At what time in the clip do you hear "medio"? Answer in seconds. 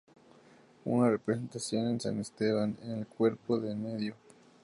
3.83-4.15